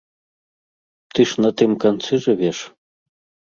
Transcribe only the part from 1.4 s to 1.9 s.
на тым